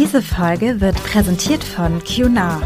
[0.00, 2.62] Diese Folge wird präsentiert von QNAR.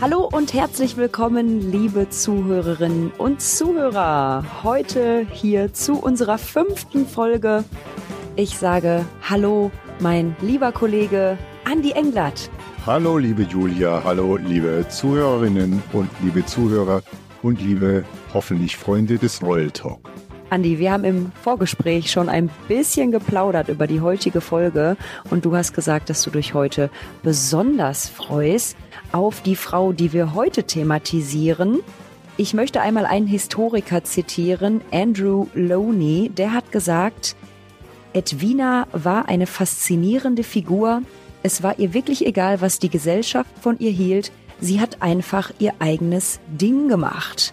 [0.00, 4.44] Hallo und herzlich willkommen, liebe Zuhörerinnen und Zuhörer.
[4.64, 7.62] Heute hier zu unserer fünften Folge.
[8.34, 12.50] Ich sage Hallo, mein lieber Kollege Andi Englert.
[12.86, 14.02] Hallo, liebe Julia.
[14.02, 17.02] Hallo, liebe Zuhörerinnen und liebe Zuhörer
[17.40, 20.15] und liebe hoffentlich Freunde des Royal Talk.
[20.48, 24.96] Andi, wir haben im Vorgespräch schon ein bisschen geplaudert über die heutige Folge
[25.28, 26.88] und du hast gesagt, dass du dich heute
[27.24, 28.76] besonders freust
[29.10, 31.80] auf die Frau, die wir heute thematisieren.
[32.36, 37.34] Ich möchte einmal einen Historiker zitieren, Andrew Loney, der hat gesagt,
[38.12, 41.02] Edwina war eine faszinierende Figur.
[41.42, 44.30] Es war ihr wirklich egal, was die Gesellschaft von ihr hielt.
[44.60, 47.52] Sie hat einfach ihr eigenes Ding gemacht.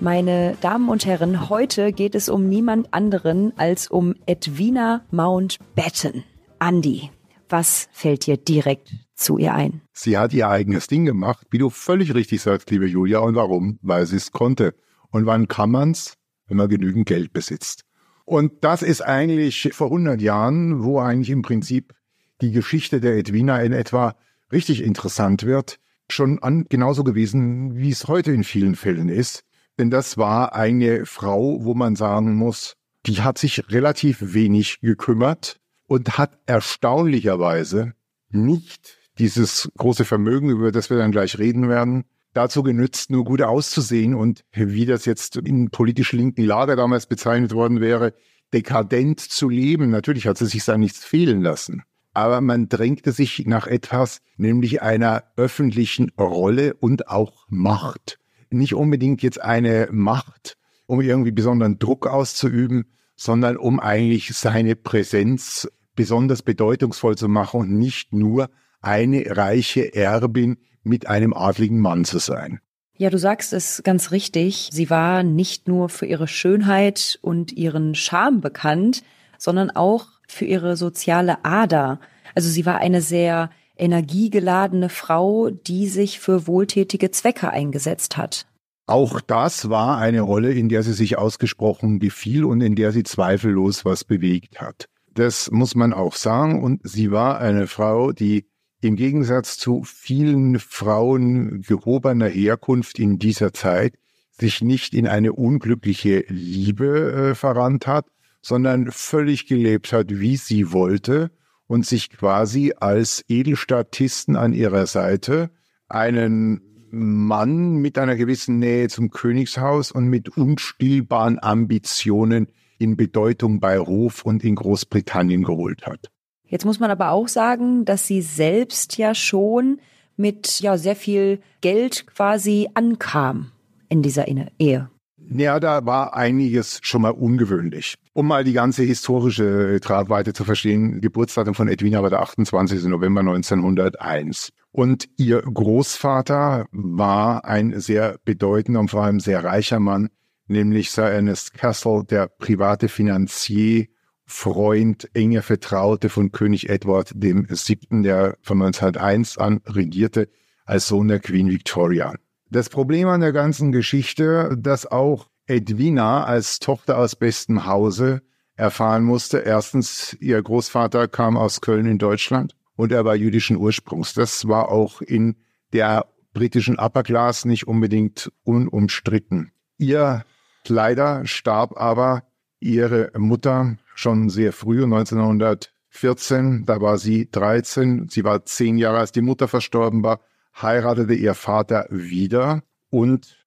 [0.00, 6.24] Meine Damen und Herren, heute geht es um niemand anderen als um Edwina Mountbatten.
[6.60, 7.10] Andy,
[7.48, 9.82] was fällt dir direkt zu ihr ein?
[9.92, 13.20] Sie hat ihr eigenes Ding gemacht, wie du völlig richtig sagst, liebe Julia.
[13.20, 13.78] Und warum?
[13.82, 14.74] Weil sie es konnte.
[15.10, 16.14] Und wann kann man's?
[16.48, 17.84] Wenn man genügend Geld besitzt.
[18.24, 21.94] Und das ist eigentlich vor 100 Jahren, wo eigentlich im Prinzip
[22.40, 24.16] die Geschichte der Edwina in etwa
[24.50, 25.78] richtig interessant wird,
[26.10, 29.44] schon an, genauso gewesen, wie es heute in vielen Fällen ist.
[29.78, 35.60] Denn das war eine Frau, wo man sagen muss, die hat sich relativ wenig gekümmert
[35.86, 37.94] und hat erstaunlicherweise
[38.30, 43.42] nicht dieses große Vermögen, über das wir dann gleich reden werden, dazu genützt, nur gut
[43.42, 48.14] auszusehen und wie das jetzt in politisch linken Lager damals bezeichnet worden wäre,
[48.52, 49.90] dekadent zu leben.
[49.90, 51.82] Natürlich hat sie sich da nichts fehlen lassen.
[52.12, 58.18] Aber man drängte sich nach etwas, nämlich einer öffentlichen Rolle und auch Macht
[58.54, 65.68] nicht unbedingt jetzt eine Macht, um irgendwie besonderen Druck auszuüben, sondern um eigentlich seine Präsenz
[65.94, 72.18] besonders bedeutungsvoll zu machen und nicht nur eine reiche Erbin mit einem adligen Mann zu
[72.18, 72.60] sein.
[72.96, 74.68] Ja, du sagst es ganz richtig.
[74.72, 79.02] Sie war nicht nur für ihre Schönheit und ihren Charme bekannt,
[79.38, 81.98] sondern auch für ihre soziale Ader.
[82.34, 88.46] Also sie war eine sehr energiegeladene Frau, die sich für wohltätige Zwecke eingesetzt hat.
[88.86, 93.02] Auch das war eine Rolle, in der sie sich ausgesprochen gefiel und in der sie
[93.02, 94.88] zweifellos was bewegt hat.
[95.14, 96.62] Das muss man auch sagen.
[96.62, 98.46] Und sie war eine Frau, die
[98.82, 103.94] im Gegensatz zu vielen Frauen gehobener Herkunft in dieser Zeit
[104.38, 108.06] sich nicht in eine unglückliche Liebe äh, verrannt hat,
[108.42, 111.30] sondern völlig gelebt hat, wie sie wollte
[111.66, 115.50] und sich quasi als Edelstatisten an ihrer Seite
[115.88, 116.60] einen
[116.94, 124.24] Mann mit einer gewissen Nähe zum Königshaus und mit unstillbaren Ambitionen in Bedeutung bei Hof
[124.24, 126.10] und in Großbritannien geholt hat.
[126.46, 129.80] Jetzt muss man aber auch sagen, dass sie selbst ja schon
[130.16, 133.50] mit ja sehr viel Geld quasi ankam
[133.88, 134.26] in dieser
[134.58, 134.88] Ehe.
[135.30, 137.94] Ja, da war einiges schon mal ungewöhnlich.
[138.12, 142.84] Um mal die ganze historische Tragweite zu verstehen, Geburtsdatum von Edwina war der 28.
[142.84, 144.52] November 1901.
[144.74, 150.10] Und ihr Großvater war ein sehr bedeutender und vor allem sehr reicher Mann,
[150.48, 153.86] nämlich Sir Ernest Castle, der private Finanzier,
[154.26, 160.28] Freund, enge Vertraute von König Edward dem Siebten, der von 1901 an regierte,
[160.64, 162.12] als Sohn der Queen Victoria.
[162.50, 168.22] Das Problem an der ganzen Geschichte, dass auch Edwina als Tochter aus bestem Hause
[168.56, 169.38] erfahren musste.
[169.38, 174.14] Erstens, ihr Großvater kam aus Köln in Deutschland und er war jüdischen Ursprungs.
[174.14, 175.36] Das war auch in
[175.72, 179.52] der britischen Upper Class nicht unbedingt unumstritten.
[179.78, 180.24] Ihr
[180.66, 182.24] leider starb aber
[182.60, 186.64] ihre Mutter schon sehr früh, 1914.
[186.64, 188.08] Da war sie 13.
[188.08, 190.20] Sie war zehn Jahre, als die Mutter verstorben war
[190.60, 193.44] heiratete ihr Vater wieder und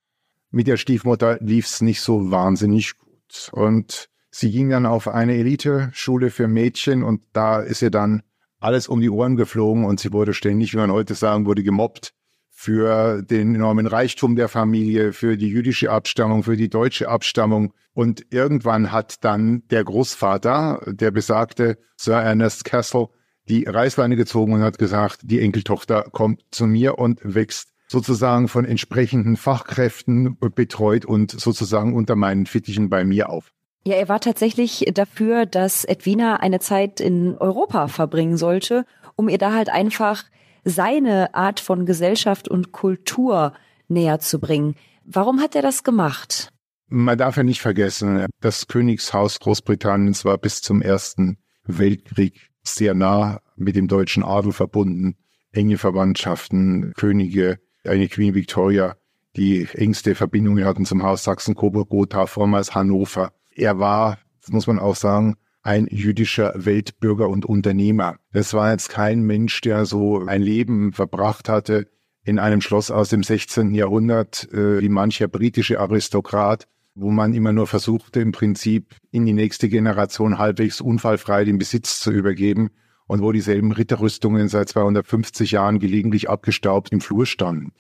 [0.52, 3.50] mit der Stiefmutter lief's nicht so wahnsinnig gut.
[3.52, 8.24] Und sie ging dann auf eine Elite-Schule für Mädchen und da ist ihr dann
[8.60, 12.14] alles um die Ohren geflogen und sie wurde ständig, wie man heute sagen würde, gemobbt
[12.50, 17.74] für den enormen Reichtum der Familie, für die jüdische Abstammung, für die deutsche Abstammung.
[17.94, 23.10] Und irgendwann hat dann der Großvater, der besagte Sir Ernest Castle,
[23.48, 28.66] die Reißleine gezogen und hat gesagt, die Enkeltochter kommt zu mir und wächst sozusagen von
[28.66, 33.54] entsprechenden Fachkräften betreut und sozusagen unter meinen Fittichen bei mir auf.
[33.88, 38.86] Ja, er war tatsächlich dafür, dass Edwina eine Zeit in Europa verbringen sollte,
[39.16, 40.26] um ihr da halt einfach
[40.66, 43.54] seine Art von Gesellschaft und Kultur
[43.88, 44.76] näher zu bringen.
[45.06, 46.52] Warum hat er das gemacht?
[46.90, 53.40] Man darf ja nicht vergessen, das Königshaus Großbritanniens war bis zum Ersten Weltkrieg sehr nah
[53.56, 55.16] mit dem deutschen Adel verbunden,
[55.54, 58.98] enge Verwandtschaften, Könige, eine Queen Victoria,
[59.38, 63.32] die engste Verbindungen hatten zum Haus Sachsen-Coburg-Gotha, vormals Hannover.
[63.58, 68.18] Er war, das muss man auch sagen, ein jüdischer Weltbürger und Unternehmer.
[68.32, 71.88] Das war jetzt kein Mensch, der so ein Leben verbracht hatte
[72.24, 73.74] in einem Schloss aus dem 16.
[73.74, 79.34] Jahrhundert, äh, wie mancher britische Aristokrat, wo man immer nur versuchte, im Prinzip in die
[79.34, 82.70] nächste Generation halbwegs unfallfrei den Besitz zu übergeben
[83.08, 87.72] und wo dieselben Ritterrüstungen seit 250 Jahren gelegentlich abgestaubt im Flur standen.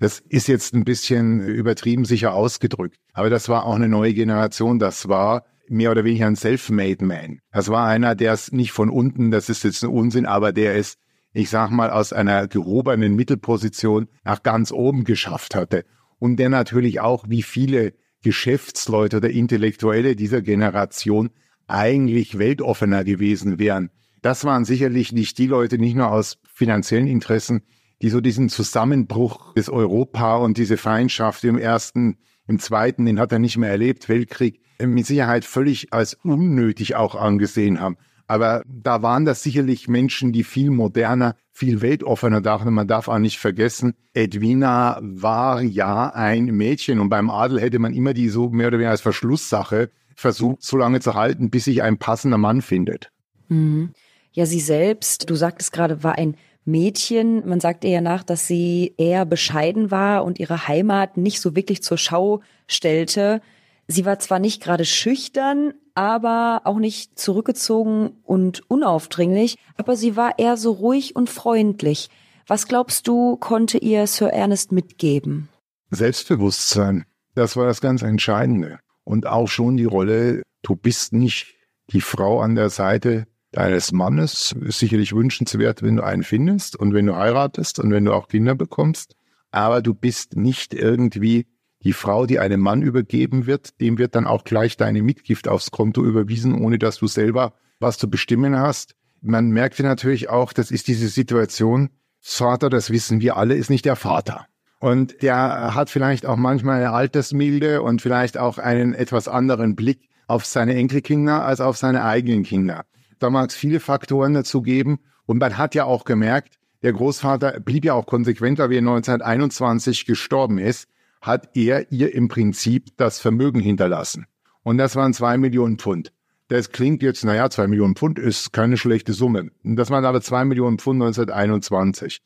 [0.00, 4.78] Das ist jetzt ein bisschen übertrieben sicher ausgedrückt, aber das war auch eine neue Generation.
[4.78, 7.40] Das war mehr oder weniger ein Self-Made Man.
[7.52, 10.74] Das war einer, der es nicht von unten, das ist jetzt ein Unsinn, aber der
[10.74, 10.96] es,
[11.34, 15.84] ich sag mal, aus einer gehobenen Mittelposition nach ganz oben geschafft hatte.
[16.18, 17.92] Und der natürlich auch, wie viele
[18.22, 21.28] Geschäftsleute oder Intellektuelle dieser Generation
[21.66, 23.90] eigentlich weltoffener gewesen wären.
[24.22, 27.62] Das waren sicherlich nicht die Leute, nicht nur aus finanziellen Interessen,
[28.02, 33.32] die so diesen Zusammenbruch des Europa und diese Feindschaft im ersten, im zweiten, den hat
[33.32, 37.96] er nicht mehr erlebt, Weltkrieg, mit Sicherheit völlig als unnötig auch angesehen haben.
[38.26, 42.72] Aber da waren das sicherlich Menschen, die viel moderner, viel weltoffener dachten.
[42.72, 47.92] Man darf auch nicht vergessen, Edwina war ja ein Mädchen und beim Adel hätte man
[47.92, 51.82] immer die so mehr oder weniger als Verschlusssache versucht, so lange zu halten, bis sich
[51.82, 53.10] ein passender Mann findet.
[53.48, 53.90] Mhm.
[54.32, 57.48] Ja, sie selbst, du sagtest gerade, war ein Mädchen.
[57.48, 61.56] Man sagt ihr ja nach, dass sie eher bescheiden war und ihre Heimat nicht so
[61.56, 63.40] wirklich zur Schau stellte.
[63.86, 70.38] Sie war zwar nicht gerade schüchtern, aber auch nicht zurückgezogen und unaufdringlich, aber sie war
[70.38, 72.08] eher so ruhig und freundlich.
[72.46, 75.48] Was glaubst du, konnte ihr Sir Ernest mitgeben?
[75.90, 77.04] Selbstbewusstsein.
[77.34, 78.78] Das war das ganz Entscheidende.
[79.04, 81.54] Und auch schon die Rolle, du bist nicht
[81.92, 84.54] die Frau an der Seite deines Mannes.
[84.60, 88.28] Ist sicherlich wünschenswert, wenn du einen findest und wenn du heiratest und wenn du auch
[88.28, 89.16] Kinder bekommst.
[89.50, 91.46] Aber du bist nicht irgendwie
[91.82, 95.70] die Frau, die einem Mann übergeben wird, dem wird dann auch gleich deine Mitgift aufs
[95.70, 98.94] Konto überwiesen, ohne dass du selber was zu bestimmen hast.
[99.22, 103.86] Man merkte natürlich auch, das ist diese Situation, Vater, das wissen wir alle, ist nicht
[103.86, 104.46] der Vater.
[104.78, 110.08] Und der hat vielleicht auch manchmal eine Altersmilde und vielleicht auch einen etwas anderen Blick
[110.26, 112.84] auf seine Enkelkinder als auf seine eigenen Kinder.
[113.20, 114.98] Da mag es viele Faktoren dazu geben.
[115.26, 120.06] Und man hat ja auch gemerkt, der Großvater blieb ja auch konsequent, weil er 1921
[120.06, 120.88] gestorben ist
[121.20, 124.26] hat er ihr im Prinzip das Vermögen hinterlassen.
[124.62, 126.12] Und das waren zwei Millionen Pfund.
[126.48, 129.50] Das klingt jetzt, naja, zwei Millionen Pfund ist keine schlechte Summe.
[129.62, 132.20] Das waren aber zwei Millionen Pfund 1921.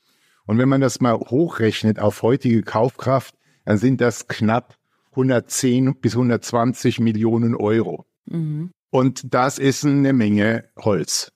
[0.47, 4.77] Und wenn man das mal hochrechnet auf heutige Kaufkraft, dann sind das knapp
[5.11, 8.07] 110 bis 120 Millionen Euro.
[8.27, 8.71] Mhm.
[8.95, 11.33] Und das ist eine Menge Holz.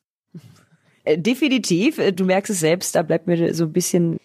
[1.03, 1.99] Äh, definitiv.
[1.99, 4.19] Äh, du merkst es selbst, da bleibt mir so ein bisschen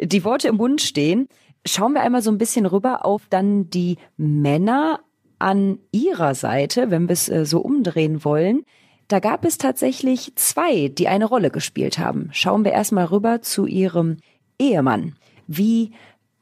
[0.00, 1.28] die Worte im Mund stehen.
[1.64, 4.98] Schauen wir einmal so ein bisschen rüber auf dann die Männer
[5.38, 8.64] an ihrer Seite, wenn wir es äh, so umdrehen wollen.
[9.06, 12.30] Da gab es tatsächlich zwei, die eine Rolle gespielt haben.
[12.32, 14.16] Schauen wir erstmal rüber zu ihrem
[14.58, 15.14] Ehemann.
[15.46, 15.92] Wie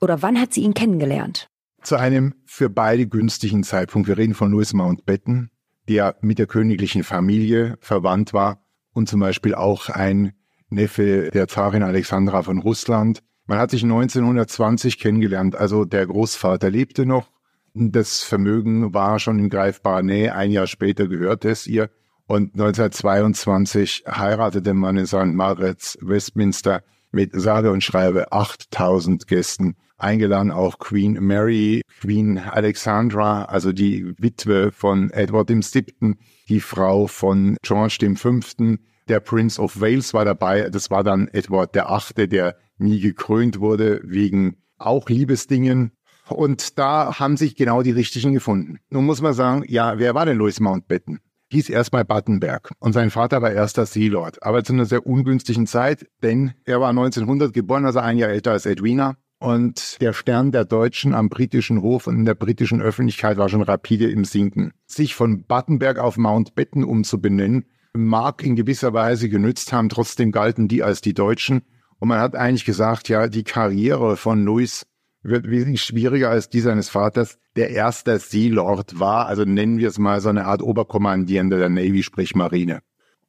[0.00, 1.50] oder wann hat sie ihn kennengelernt?
[1.82, 4.08] Zu einem für beide günstigen Zeitpunkt.
[4.08, 5.50] Wir reden von Louis Mountbatten,
[5.90, 10.32] der mit der königlichen Familie verwandt war und zum Beispiel auch ein
[10.68, 17.04] Neffe der Zarin Alexandra von Russland man hat sich 1920 kennengelernt, also der Großvater lebte
[17.04, 17.32] noch.
[17.74, 20.36] Das Vermögen war schon in greifbarer Nähe.
[20.36, 21.90] Ein Jahr später gehörte es ihr.
[22.28, 25.34] Und 1922 heiratete man in St.
[25.34, 29.74] Margaret's, Westminster, mit sage und schreibe 8000 Gästen.
[30.02, 36.16] Eingeladen auch Queen Mary, Queen Alexandra, also die Witwe von Edward VII.,
[36.48, 38.40] die Frau von George V.,
[39.08, 40.70] der Prince of Wales war dabei.
[40.70, 45.92] Das war dann Edward VIII., der nie gekrönt wurde wegen auch Liebesdingen.
[46.28, 48.78] Und da haben sich genau die richtigen gefunden.
[48.88, 51.18] Nun muss man sagen, ja, wer war denn Louis Mountbatten?
[51.50, 56.06] Hieß erstmal Battenberg und sein Vater war erster Seelord, aber zu einer sehr ungünstigen Zeit,
[56.22, 59.16] denn er war 1900 geboren, also ein Jahr älter als Edwina.
[59.40, 63.62] Und der Stern der Deutschen am britischen Hof und in der britischen Öffentlichkeit war schon
[63.62, 64.72] rapide im Sinken.
[64.86, 70.82] Sich von Battenberg auf Mountbatten umzubenennen, mag in gewisser Weise genützt haben, trotzdem galten die
[70.82, 71.62] als die Deutschen
[72.00, 74.86] und man hat eigentlich gesagt, ja, die Karriere von Louis
[75.22, 79.98] wird wesentlich schwieriger als die seines Vaters, der erster Seelord war, also nennen wir es
[79.98, 82.80] mal so eine Art Oberkommandierender der Navy, sprich Marine.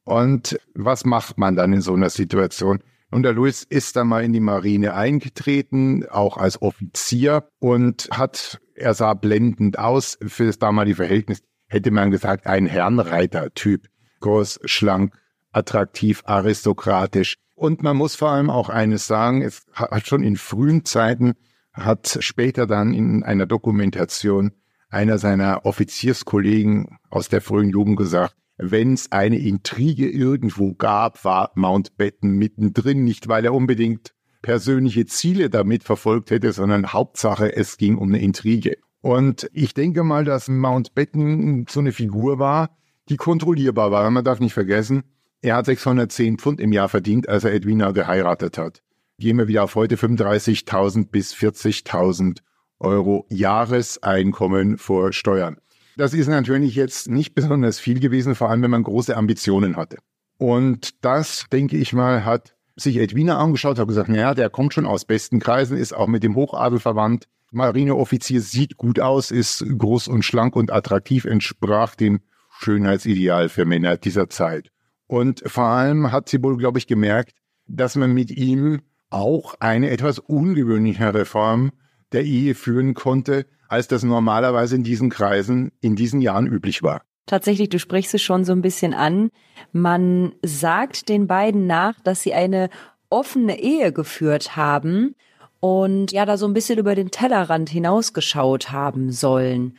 [0.04, 2.82] Und was macht man dann in so einer Situation?
[3.12, 8.58] Und der Louis ist dann mal in die Marine eingetreten, auch als Offizier und hat,
[8.74, 13.86] er sah blendend aus für das damalige Verhältnis, hätte man gesagt, ein Herrenreiter-Typ.
[14.20, 15.12] Groß, schlank,
[15.52, 17.36] attraktiv, aristokratisch.
[17.54, 21.34] Und man muss vor allem auch eines sagen, es hat schon in frühen Zeiten,
[21.74, 24.52] hat später dann in einer Dokumentation
[24.88, 28.36] einer seiner Offizierskollegen aus der frühen Jugend gesagt,
[28.70, 35.50] wenn es eine Intrige irgendwo gab, war Mountbatten mittendrin, nicht weil er unbedingt persönliche Ziele
[35.50, 38.76] damit verfolgt hätte, sondern Hauptsache, es ging um eine Intrige.
[39.00, 42.76] Und ich denke mal, dass Mountbatten so eine Figur war,
[43.08, 44.10] die kontrollierbar war.
[44.10, 45.02] Man darf nicht vergessen,
[45.40, 48.82] er hat 610 Pfund im Jahr verdient, als er Edwina geheiratet hat.
[49.18, 52.38] Gehen wir wieder auf heute 35.000 bis 40.000
[52.78, 55.56] Euro Jahreseinkommen vor Steuern.
[55.96, 59.98] Das ist natürlich jetzt nicht besonders viel gewesen, vor allem wenn man große Ambitionen hatte.
[60.38, 64.86] Und das, denke ich mal, hat sich Edwina angeschaut, hat gesagt, naja, der kommt schon
[64.86, 67.28] aus besten Kreisen, ist auch mit dem Hochadel verwandt.
[67.50, 72.20] Marineoffizier sieht gut aus, ist groß und schlank und attraktiv, entsprach dem
[72.58, 74.70] Schönheitsideal für Männer dieser Zeit.
[75.06, 77.34] Und vor allem hat sie wohl, glaube ich, gemerkt,
[77.66, 78.80] dass man mit ihm
[79.10, 81.72] auch eine etwas ungewöhnlichere Form
[82.12, 87.02] der Ehe führen konnte, als das normalerweise in diesen Kreisen in diesen Jahren üblich war.
[87.26, 89.30] Tatsächlich, du sprichst es schon so ein bisschen an.
[89.72, 92.68] Man sagt den beiden nach, dass sie eine
[93.08, 95.14] offene Ehe geführt haben
[95.60, 99.78] und ja, da so ein bisschen über den Tellerrand hinausgeschaut haben sollen.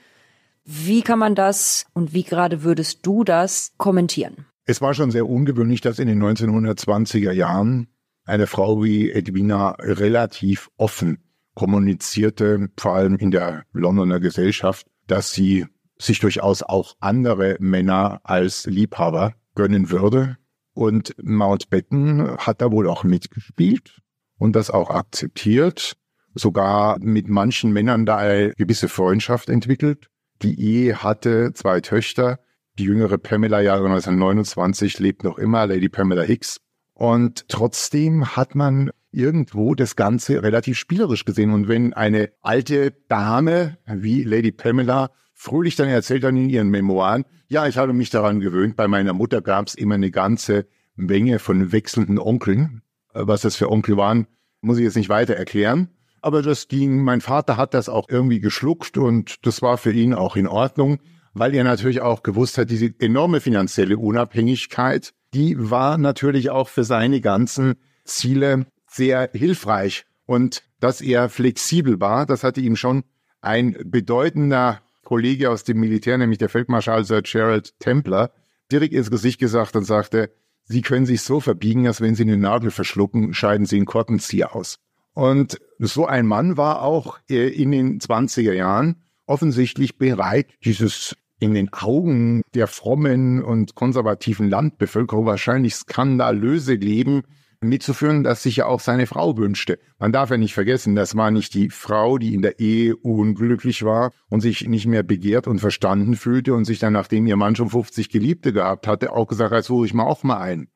[0.65, 4.45] Wie kann man das und wie gerade würdest du das kommentieren?
[4.65, 7.87] Es war schon sehr ungewöhnlich, dass in den 1920er Jahren
[8.25, 11.19] eine Frau wie Edwina relativ offen
[11.55, 15.65] kommunizierte, vor allem in der Londoner Gesellschaft, dass sie
[15.97, 20.37] sich durchaus auch andere Männer als Liebhaber gönnen würde.
[20.73, 24.01] Und Mountbatten hat da wohl auch mitgespielt
[24.37, 25.93] und das auch akzeptiert,
[26.33, 30.07] sogar mit manchen Männern da eine gewisse Freundschaft entwickelt.
[30.41, 32.39] Die Ehe hatte zwei Töchter.
[32.79, 36.57] Die jüngere Pamela, Jahre 1929, lebt noch immer, Lady Pamela Hicks.
[36.93, 41.51] Und trotzdem hat man irgendwo das Ganze relativ spielerisch gesehen.
[41.51, 47.25] Und wenn eine alte Dame wie Lady Pamela fröhlich dann erzählt dann in ihren Memoiren,
[47.47, 51.39] ja, ich habe mich daran gewöhnt, bei meiner Mutter gab es immer eine ganze Menge
[51.39, 52.81] von wechselnden Onkeln.
[53.13, 54.27] Was das für Onkel waren,
[54.61, 55.89] muss ich jetzt nicht weiter erklären.
[56.21, 60.13] Aber das ging, mein Vater hat das auch irgendwie geschluckt und das war für ihn
[60.13, 60.99] auch in Ordnung,
[61.33, 66.83] weil er natürlich auch gewusst hat, diese enorme finanzielle Unabhängigkeit, die war natürlich auch für
[66.83, 67.75] seine ganzen
[68.05, 70.05] Ziele sehr hilfreich.
[70.25, 73.03] Und dass er flexibel war, das hatte ihm schon
[73.41, 78.31] ein bedeutender Kollege aus dem Militär, nämlich der Feldmarschall Sir Gerald Templer,
[78.71, 80.31] direkt ins Gesicht gesagt und sagte,
[80.65, 84.55] Sie können sich so verbiegen, dass wenn Sie eine Nadel verschlucken, scheiden Sie einen Korkenzieher
[84.55, 84.79] aus.
[85.13, 91.53] Und so ein Mann war auch äh, in den 20er Jahren offensichtlich bereit, dieses in
[91.53, 97.23] den Augen der frommen und konservativen Landbevölkerung wahrscheinlich skandalöse Leben
[97.59, 99.77] mitzuführen, das sich ja auch seine Frau wünschte.
[99.99, 103.83] Man darf ja nicht vergessen, das war nicht die Frau, die in der Ehe unglücklich
[103.83, 107.57] war und sich nicht mehr begehrt und verstanden fühlte und sich dann, nachdem ihr Mann
[107.57, 110.69] schon 50 Geliebte gehabt hatte, auch gesagt hat, suche ich mal auch mal ein.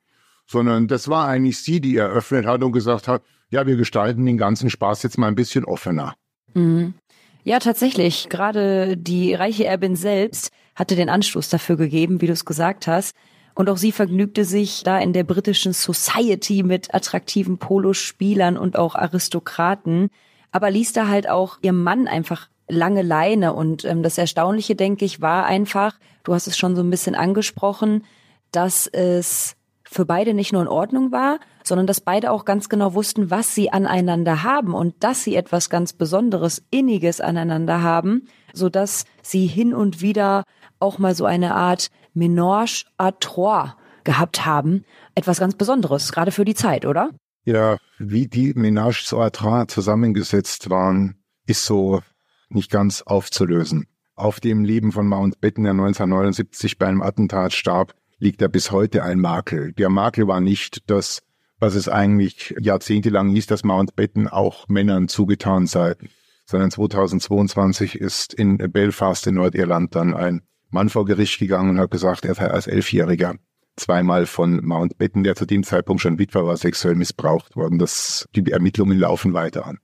[0.46, 4.38] Sondern das war eigentlich sie, die eröffnet hat und gesagt hat, ja, wir gestalten den
[4.38, 6.14] ganzen Spaß jetzt mal ein bisschen offener.
[6.52, 6.94] Mhm.
[7.44, 8.28] Ja, tatsächlich.
[8.28, 13.14] Gerade die reiche Erbin selbst hatte den Anstoß dafür gegeben, wie du es gesagt hast.
[13.54, 18.94] Und auch sie vergnügte sich da in der britischen Society mit attraktiven Polospielern und auch
[18.94, 20.10] Aristokraten,
[20.52, 23.54] aber ließ da halt auch ihrem Mann einfach lange Leine.
[23.54, 27.16] Und ähm, das Erstaunliche, denke ich, war einfach, du hast es schon so ein bisschen
[27.16, 28.04] angesprochen,
[28.52, 32.94] dass es für beide nicht nur in Ordnung war, sondern dass beide auch ganz genau
[32.94, 38.68] wussten, was sie aneinander haben und dass sie etwas ganz Besonderes, Inniges aneinander haben, so
[38.68, 40.44] dass sie hin und wieder
[40.80, 44.84] auch mal so eine Art Ménage à trois gehabt haben.
[45.14, 47.10] Etwas ganz Besonderes, gerade für die Zeit, oder?
[47.44, 52.00] Ja, wie die Ménage à trois zusammengesetzt waren, ist so
[52.48, 53.86] nicht ganz aufzulösen.
[54.14, 59.02] Auf dem Leben von Mountbatten, der 1979 bei einem Attentat starb, liegt da bis heute
[59.02, 59.72] ein Makel.
[59.74, 61.22] Der Makel war nicht das,
[61.58, 65.94] was es eigentlich jahrzehntelang hieß, dass Mountbatten auch Männern zugetan sei,
[66.46, 71.90] sondern 2022 ist in Belfast in Nordirland dann ein Mann vor Gericht gegangen und hat
[71.90, 73.36] gesagt, er sei als Elfjähriger
[73.76, 77.78] zweimal von Mountbatten, der zu dem Zeitpunkt schon Witwer war, sexuell missbraucht worden.
[77.78, 79.78] Das, die Ermittlungen laufen weiter an.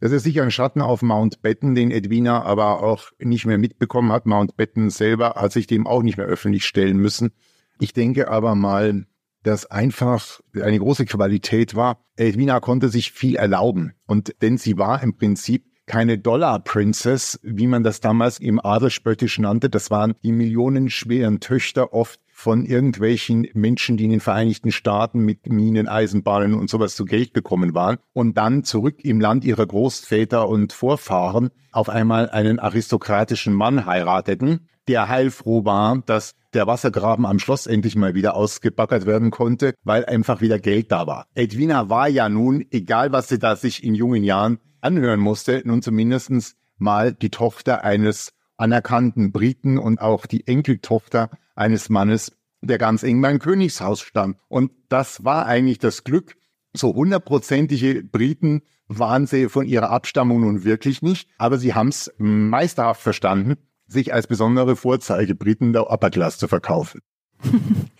[0.00, 4.26] Das ist sicher ein Schatten auf Mountbatten, den Edwina aber auch nicht mehr mitbekommen hat.
[4.26, 7.30] Mountbatten selber hat sich dem auch nicht mehr öffentlich stellen müssen.
[7.78, 9.06] Ich denke aber mal,
[9.42, 12.04] dass einfach eine große Qualität war.
[12.16, 13.92] Edwina konnte sich viel erlauben.
[14.06, 18.90] Und denn sie war im Prinzip keine Dollar Princess, wie man das damals im Adel
[18.90, 19.68] spöttisch nannte.
[19.68, 25.46] Das waren die millionenschweren Töchter oft von irgendwelchen Menschen, die in den Vereinigten Staaten mit
[25.46, 30.48] Minen, Eisenbahnen und sowas zu Geld gekommen waren und dann zurück im Land ihrer Großväter
[30.48, 37.38] und Vorfahren auf einmal einen aristokratischen Mann heirateten, der heilfroh war, dass der Wassergraben am
[37.38, 41.26] Schloss endlich mal wieder ausgebaggert werden konnte, weil einfach wieder Geld da war.
[41.34, 45.82] Edwina war ja nun, egal was sie da sich in jungen Jahren anhören musste, nun
[45.82, 53.02] zumindestens mal die Tochter eines anerkannten Briten und auch die Enkeltochter eines Mannes, der ganz
[53.02, 54.36] eng beim Königshaus stand.
[54.48, 56.36] Und das war eigentlich das Glück.
[56.72, 62.12] So hundertprozentige Briten waren sie von ihrer Abstammung nun wirklich nicht, aber sie haben es
[62.18, 63.56] meisterhaft verstanden,
[63.92, 67.00] sich als besondere Vorzeigebriten der Upper Class zu verkaufen.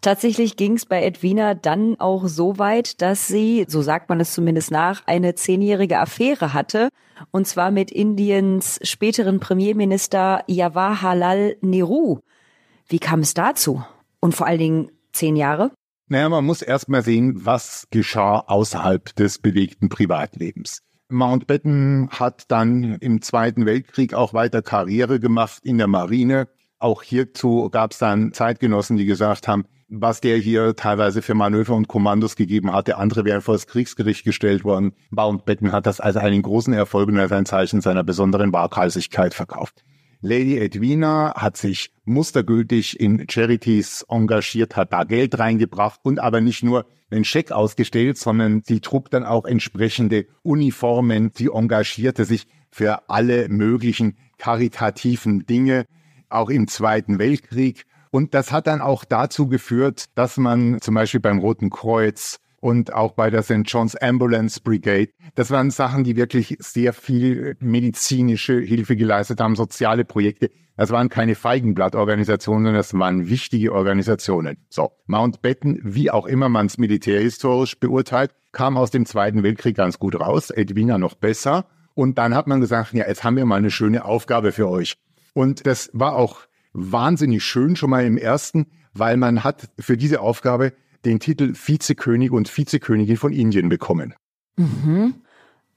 [0.00, 4.34] Tatsächlich ging es bei Edwina dann auch so weit, dass sie, so sagt man es
[4.34, 6.90] zumindest nach, eine zehnjährige Affäre hatte.
[7.30, 12.18] Und zwar mit Indiens späteren Premierminister Jawaharlal Nehru.
[12.86, 13.82] Wie kam es dazu?
[14.20, 15.70] Und vor allen Dingen zehn Jahre?
[16.08, 20.82] Naja, man muss erst mal sehen, was geschah außerhalb des bewegten Privatlebens.
[21.08, 26.48] Mountbatten hat dann im Zweiten Weltkrieg auch weiter Karriere gemacht in der Marine.
[26.78, 31.74] Auch hierzu gab es dann Zeitgenossen, die gesagt haben, was der hier teilweise für Manöver
[31.74, 32.96] und Kommandos gegeben hatte.
[32.96, 34.92] Andere wären vor das Kriegsgericht gestellt worden.
[35.10, 39.84] Mountbatten hat das als einen großen Erfolg und als ein Zeichen seiner besonderen Waghalsigkeit verkauft.
[40.26, 46.62] Lady Edwina hat sich mustergültig in Charities engagiert, hat da Geld reingebracht und aber nicht
[46.62, 51.30] nur einen Scheck ausgestellt, sondern sie trug dann auch entsprechende Uniformen.
[51.34, 55.84] Sie engagierte sich für alle möglichen karitativen Dinge,
[56.30, 61.18] auch im Zweiten Weltkrieg und das hat dann auch dazu geführt, dass man zum Beispiel
[61.18, 63.64] beim Roten Kreuz und auch bei der St.
[63.66, 65.10] John's Ambulance Brigade.
[65.34, 70.50] Das waren Sachen, die wirklich sehr viel medizinische Hilfe geleistet haben, soziale Projekte.
[70.74, 74.56] Das waren keine Feigenblattorganisationen, sondern das waren wichtige Organisationen.
[74.70, 79.98] So, Mountbatten, wie auch immer man es militärhistorisch beurteilt, kam aus dem Zweiten Weltkrieg ganz
[79.98, 81.66] gut raus, Edwina noch besser.
[81.92, 84.96] Und dann hat man gesagt, ja, jetzt haben wir mal eine schöne Aufgabe für euch.
[85.34, 86.38] Und das war auch
[86.72, 90.72] wahnsinnig schön schon mal im ersten, weil man hat für diese Aufgabe
[91.04, 94.14] den Titel Vizekönig und Vizekönigin von Indien bekommen.
[94.56, 95.14] Mhm.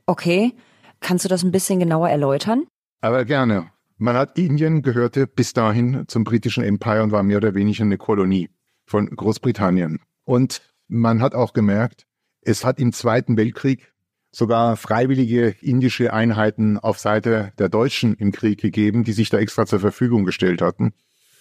[0.06, 0.54] Okay.
[1.00, 2.66] Kannst du das ein bisschen genauer erläutern?
[3.02, 3.72] Aber gerne.
[3.98, 7.98] Man hat Indien gehörte bis dahin zum britischen Empire und war mehr oder weniger eine
[7.98, 8.50] Kolonie
[8.86, 10.00] von Großbritannien.
[10.24, 12.06] Und man hat auch gemerkt,
[12.42, 13.92] es hat im Zweiten Weltkrieg
[14.32, 19.66] sogar freiwillige indische Einheiten auf Seite der Deutschen im Krieg gegeben, die sich da extra
[19.66, 20.94] zur Verfügung gestellt hatten.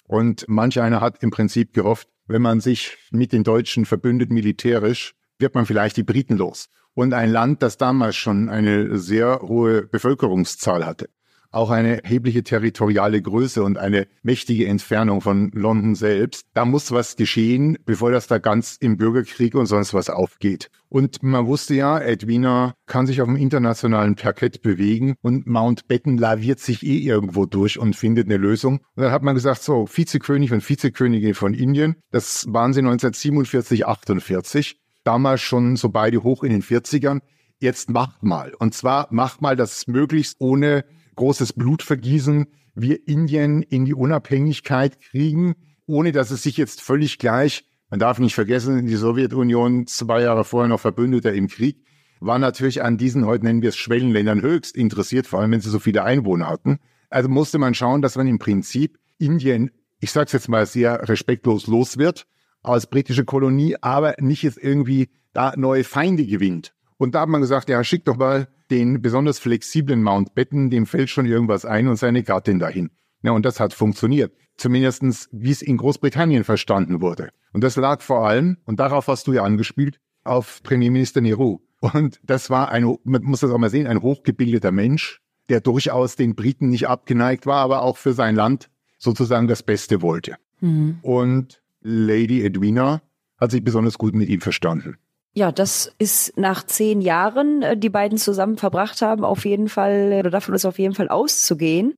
[0.07, 5.15] Und manch einer hat im Prinzip gehofft, wenn man sich mit den Deutschen verbündet militärisch,
[5.39, 6.69] wird man vielleicht die Briten los.
[6.95, 11.11] Und ein Land, das damals schon eine sehr hohe Bevölkerungszahl hatte,
[11.51, 16.47] auch eine erhebliche territoriale Größe und eine mächtige Entfernung von London selbst.
[16.55, 20.71] Da muss was geschehen, bevor das da ganz im Bürgerkrieg und sonst was aufgeht.
[20.89, 26.61] Und man wusste ja, Edwina kann sich auf dem internationalen Parkett bewegen und Mountbatten laviert
[26.61, 28.79] sich eh irgendwo durch und findet eine Lösung.
[28.95, 33.87] Und dann hat man gesagt, so, Vizekönig und Vizekönigin von Indien, das waren sie 1947,
[33.87, 37.21] 48 damals schon so beide hoch in den 40ern.
[37.59, 38.53] Jetzt macht mal.
[38.59, 40.85] Und zwar macht mal das möglichst ohne
[41.17, 45.55] großes Blutvergießen wir Indien in die Unabhängigkeit kriegen,
[45.87, 50.45] ohne dass es sich jetzt völlig gleich, man darf nicht vergessen, die Sowjetunion zwei Jahre
[50.45, 51.85] vorher noch Verbündeter im Krieg,
[52.21, 55.71] war natürlich an diesen, heute nennen wir es Schwellenländern, höchst interessiert, vor allem wenn sie
[55.71, 56.79] so viele Einwohner hatten.
[57.11, 61.09] Also musste man schauen, dass man im Prinzip Indien, ich sage es jetzt mal sehr
[61.09, 62.27] respektlos, los wird
[62.63, 66.75] als britische Kolonie, aber nicht jetzt irgendwie da neue Feinde gewinnt.
[66.97, 71.11] Und da hat man gesagt, ja, schick doch mal den besonders flexiblen Mountbatten, dem fällt
[71.11, 72.91] schon irgendwas ein und seine Gattin dahin.
[73.23, 74.33] Ja, und das hat funktioniert.
[74.57, 77.31] Zumindestens, wie es in Großbritannien verstanden wurde.
[77.53, 81.61] Und das lag vor allem, und darauf hast du ja angespielt, auf Premierminister Nehru.
[81.81, 86.17] Und das war ein, man muss das auch mal sehen, ein hochgebildeter Mensch, der durchaus
[86.17, 90.37] den Briten nicht abgeneigt war, aber auch für sein Land sozusagen das Beste wollte.
[90.61, 90.99] Mhm.
[91.03, 93.03] Und Lady Edwina
[93.39, 94.97] hat sich besonders gut mit ihm verstanden.
[95.37, 100.17] Ja, das ist nach zehn Jahren, äh, die beiden zusammen verbracht haben, auf jeden Fall,
[100.19, 101.93] oder davon ist auf jeden Fall auszugehen.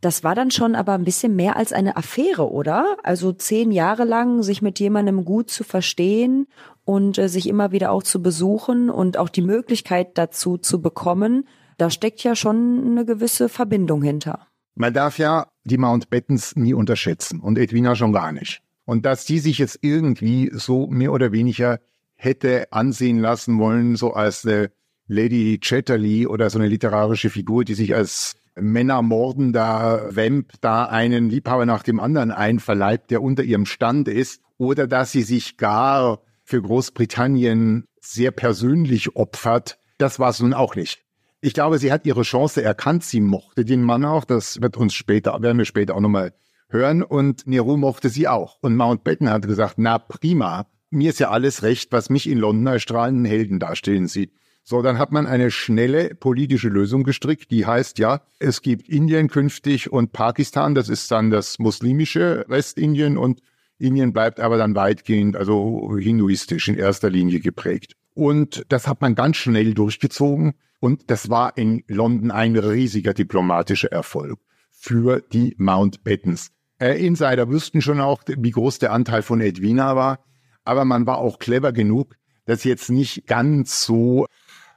[0.00, 2.96] Das war dann schon aber ein bisschen mehr als eine Affäre, oder?
[3.04, 6.48] Also zehn Jahre lang sich mit jemandem gut zu verstehen
[6.84, 11.46] und äh, sich immer wieder auch zu besuchen und auch die Möglichkeit dazu zu bekommen,
[11.78, 14.48] da steckt ja schon eine gewisse Verbindung hinter.
[14.74, 18.62] Man darf ja die Mountbattens nie unterschätzen und Edwina schon gar nicht.
[18.84, 21.78] Und dass die sich jetzt irgendwie so mehr oder weniger
[22.20, 24.70] hätte ansehen lassen wollen, so als eine
[25.06, 31.64] Lady Chatterley oder so eine literarische Figur, die sich als männermordender Vamp da einen Liebhaber
[31.64, 36.60] nach dem anderen einverleibt, der unter ihrem Stand ist, oder dass sie sich gar für
[36.60, 41.02] Großbritannien sehr persönlich opfert, das war es nun auch nicht.
[41.40, 43.02] Ich glaube, sie hat ihre Chance erkannt.
[43.02, 44.24] Sie mochte den Mann auch.
[44.24, 46.34] Das wird uns später, werden wir später auch nochmal
[46.68, 47.02] hören.
[47.02, 48.58] Und Nero mochte sie auch.
[48.60, 50.66] Und Mountbatten hat gesagt, na prima.
[50.90, 54.32] Mir ist ja alles recht, was mich in London als strahlenden Helden darstellen sieht.
[54.62, 59.28] So, dann hat man eine schnelle politische Lösung gestrickt, die heißt ja, es gibt Indien
[59.28, 63.40] künftig und Pakistan, das ist dann das muslimische Westindien und
[63.78, 67.94] Indien bleibt aber dann weitgehend, also hinduistisch in erster Linie geprägt.
[68.14, 70.54] Und das hat man ganz schnell durchgezogen.
[70.80, 74.38] Und das war in London ein riesiger diplomatischer Erfolg
[74.70, 76.50] für die Mountbattens.
[76.78, 80.24] Äh, Insider wüssten schon auch, wie groß der Anteil von Edwina war.
[80.64, 84.26] Aber man war auch clever genug, das jetzt nicht ganz so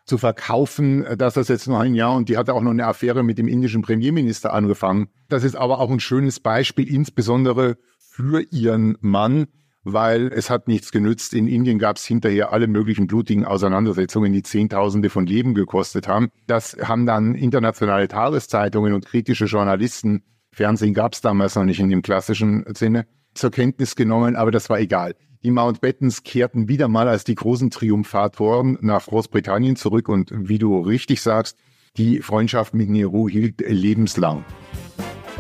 [0.06, 3.24] zu verkaufen, dass das jetzt noch ein Jahr und die hatte auch noch eine Affäre
[3.24, 5.08] mit dem indischen Premierminister angefangen.
[5.30, 9.48] Das ist aber auch ein schönes Beispiel, insbesondere für ihren Mann,
[9.84, 11.34] weil es hat nichts genützt.
[11.34, 16.30] In Indien gab es hinterher alle möglichen blutigen Auseinandersetzungen, die Zehntausende von Leben gekostet haben.
[16.48, 21.90] Das haben dann internationale Tageszeitungen und kritische Journalisten, Fernsehen gab es damals noch nicht in
[21.90, 25.16] dem klassischen Sinne, zur Kenntnis genommen, aber das war egal.
[25.44, 30.80] Die Mountbattens kehrten wieder mal als die großen Triumphatoren nach Großbritannien zurück und wie du
[30.80, 31.58] richtig sagst,
[31.98, 34.46] die Freundschaft mit Nehru hielt lebenslang.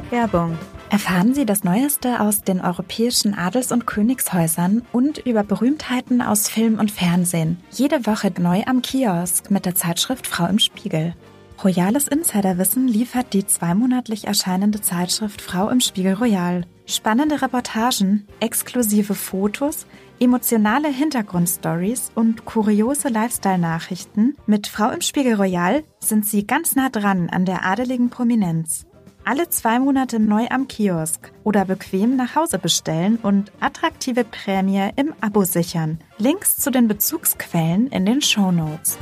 [0.10, 0.58] Werbung
[0.94, 6.78] Erfahren Sie das Neueste aus den europäischen Adels- und Königshäusern und über Berühmtheiten aus Film
[6.78, 7.58] und Fernsehen.
[7.72, 11.16] Jede Woche neu am Kiosk mit der Zeitschrift Frau im Spiegel.
[11.64, 16.66] Royales Insiderwissen liefert die zweimonatlich erscheinende Zeitschrift Frau im Spiegel Royal.
[16.86, 19.86] Spannende Reportagen, exklusive Fotos,
[20.20, 27.30] emotionale Hintergrundstories und kuriose Lifestyle-Nachrichten mit Frau im Spiegel Royal sind Sie ganz nah dran
[27.30, 28.86] an der adeligen Prominenz.
[29.24, 35.14] Alle zwei Monate neu am Kiosk oder bequem nach Hause bestellen und attraktive Prämie im
[35.22, 36.00] Abo sichern.
[36.18, 38.98] Links zu den Bezugsquellen in den Show Notes.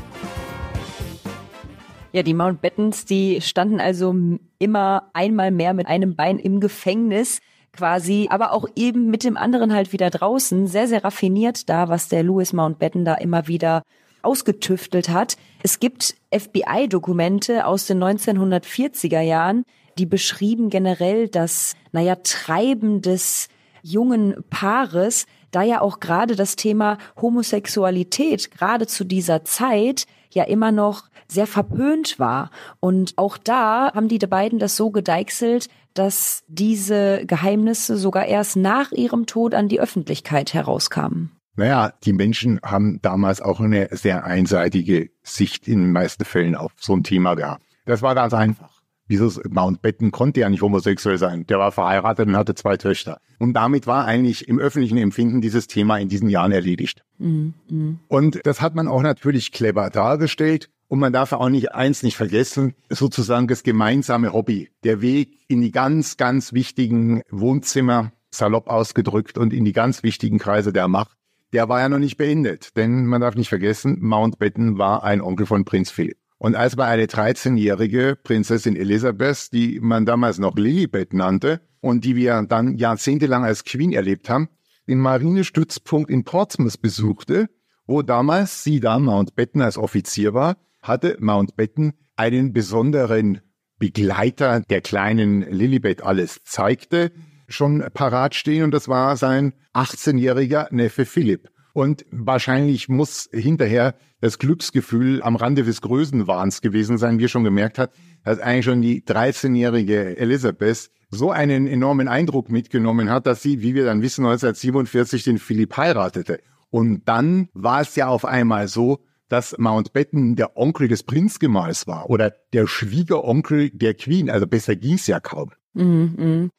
[2.13, 4.13] Ja, die Mountbattens, die standen also
[4.59, 7.39] immer einmal mehr mit einem Bein im Gefängnis
[7.71, 10.67] quasi, aber auch eben mit dem anderen halt wieder draußen.
[10.67, 13.83] Sehr, sehr raffiniert da, was der Louis Mountbatten da immer wieder
[14.23, 15.37] ausgetüftelt hat.
[15.63, 19.63] Es gibt FBI-Dokumente aus den 1940er Jahren,
[19.97, 23.47] die beschrieben generell das, naja, Treiben des
[23.83, 30.71] jungen Paares, da ja auch gerade das Thema Homosexualität gerade zu dieser Zeit ja immer
[30.71, 32.51] noch sehr verpönt war.
[32.79, 38.91] Und auch da haben die beiden das so gedeichselt, dass diese Geheimnisse sogar erst nach
[38.91, 41.31] ihrem Tod an die Öffentlichkeit herauskamen.
[41.55, 46.71] Naja, die Menschen haben damals auch eine sehr einseitige Sicht in den meisten Fällen auf
[46.77, 47.63] so ein Thema gehabt.
[47.85, 48.80] Das war ganz einfach.
[49.11, 51.45] Dieses Mountbatten konnte ja nicht homosexuell sein.
[51.45, 53.19] Der war verheiratet und hatte zwei Töchter.
[53.39, 57.03] Und damit war eigentlich im öffentlichen Empfinden dieses Thema in diesen Jahren erledigt.
[57.17, 57.99] Mhm.
[58.07, 60.69] Und das hat man auch natürlich clever dargestellt.
[60.87, 64.69] Und man darf auch nicht eins nicht vergessen, sozusagen das gemeinsame Hobby.
[64.85, 70.39] Der Weg in die ganz, ganz wichtigen Wohnzimmer, salopp ausgedrückt, und in die ganz wichtigen
[70.39, 71.17] Kreise der Macht,
[71.51, 72.77] der war ja noch nicht beendet.
[72.77, 76.20] Denn man darf nicht vergessen, Mountbatten war ein Onkel von Prinz Philipp.
[76.41, 82.15] Und als man eine 13-jährige Prinzessin Elisabeth, die man damals noch Lilibet nannte und die
[82.15, 84.49] wir dann jahrzehntelang als Queen erlebt haben,
[84.87, 87.47] den Marinestützpunkt in Portsmouth besuchte,
[87.85, 93.41] wo damals sie da Mountbatten als Offizier war, hatte Mountbatten einen besonderen
[93.77, 97.11] Begleiter der kleinen Lilibet alles zeigte,
[97.49, 101.51] schon parat stehen und das war sein 18-jähriger Neffe Philipp.
[101.73, 107.43] Und wahrscheinlich muss hinterher das Glücksgefühl am Rande des Größenwahns gewesen sein, wie er schon
[107.43, 107.91] gemerkt hat,
[108.23, 113.75] dass eigentlich schon die 13-jährige Elisabeth so einen enormen Eindruck mitgenommen hat, dass sie, wie
[113.75, 116.39] wir dann wissen, 1947 den Philipp heiratete.
[116.69, 122.09] Und dann war es ja auf einmal so, dass Mountbatten der Onkel des Prinzgemahls war
[122.09, 124.29] oder der Schwiegeronkel der Queen.
[124.29, 125.51] Also besser ging's ja kaum.
[125.73, 126.13] Mhm.
[126.17, 126.51] mhm.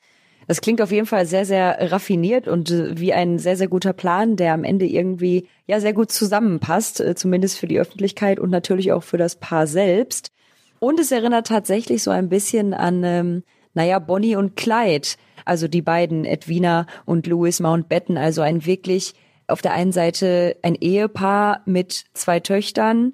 [0.46, 3.92] Das klingt auf jeden Fall sehr, sehr raffiniert und äh, wie ein sehr, sehr guter
[3.92, 8.50] Plan, der am Ende irgendwie ja sehr gut zusammenpasst, äh, zumindest für die Öffentlichkeit und
[8.50, 10.33] natürlich auch für das Paar selbst.
[10.78, 13.42] Und es erinnert tatsächlich so ein bisschen an, ähm,
[13.74, 15.09] naja, Bonnie und Clyde,
[15.44, 19.14] also die beiden, Edwina und Louis Mountbatten, also ein wirklich
[19.46, 23.12] auf der einen Seite ein Ehepaar mit zwei Töchtern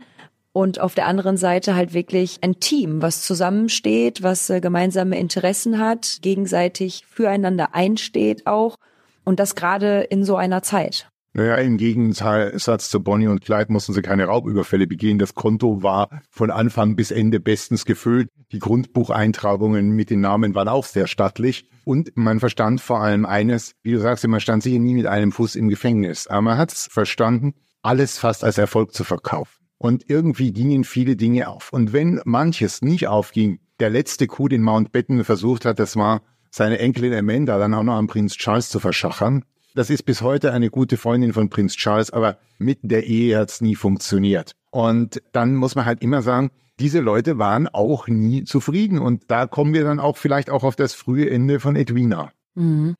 [0.58, 5.78] und auf der anderen Seite halt wirklich ein Team, was zusammensteht, was äh, gemeinsame Interessen
[5.78, 8.74] hat, gegenseitig füreinander einsteht auch
[9.22, 11.08] und das gerade in so einer Zeit.
[11.32, 15.20] Naja, im Gegensatz zu Bonnie und Clyde mussten sie keine Raubüberfälle begehen.
[15.20, 18.28] Das Konto war von Anfang bis Ende bestens gefüllt.
[18.50, 21.70] Die Grundbucheintragungen mit den Namen waren auch sehr stattlich.
[21.84, 25.30] Und man verstand vor allem eines, wie du sagst, man stand sicher nie mit einem
[25.30, 26.26] Fuß im Gefängnis.
[26.26, 29.57] Aber man hat es verstanden, alles fast als Erfolg zu verkaufen.
[29.78, 31.72] Und irgendwie gingen viele Dinge auf.
[31.72, 36.78] Und wenn manches nicht aufging, der letzte Coup, den Mountbatten versucht hat, das war seine
[36.78, 39.44] Enkelin Amanda dann auch noch an Prinz Charles zu verschachern.
[39.74, 43.60] Das ist bis heute eine gute Freundin von Prinz Charles, aber mit der Ehe hat's
[43.60, 44.52] nie funktioniert.
[44.70, 48.98] Und dann muss man halt immer sagen, diese Leute waren auch nie zufrieden.
[48.98, 52.32] Und da kommen wir dann auch vielleicht auch auf das frühe Ende von Edwina.
[52.54, 52.96] Mhm.